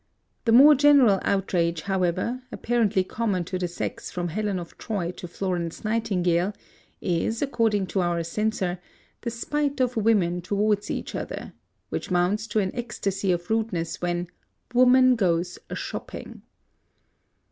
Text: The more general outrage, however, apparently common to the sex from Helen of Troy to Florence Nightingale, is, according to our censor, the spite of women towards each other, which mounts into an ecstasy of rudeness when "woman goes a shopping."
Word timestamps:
The 0.45 0.51
more 0.51 0.73
general 0.73 1.19
outrage, 1.21 1.81
however, 1.83 2.41
apparently 2.51 3.03
common 3.03 3.43
to 3.43 3.59
the 3.59 3.67
sex 3.67 4.09
from 4.09 4.29
Helen 4.29 4.57
of 4.57 4.75
Troy 4.79 5.11
to 5.11 5.27
Florence 5.27 5.83
Nightingale, 5.85 6.55
is, 7.01 7.43
according 7.43 7.85
to 7.93 8.01
our 8.01 8.23
censor, 8.23 8.79
the 9.21 9.29
spite 9.29 9.79
of 9.79 9.95
women 9.95 10.41
towards 10.41 10.89
each 10.89 11.13
other, 11.13 11.53
which 11.89 12.09
mounts 12.09 12.47
into 12.47 12.57
an 12.61 12.71
ecstasy 12.73 13.31
of 13.31 13.47
rudeness 13.51 14.01
when 14.01 14.27
"woman 14.73 15.15
goes 15.15 15.59
a 15.69 15.75
shopping." 15.75 16.41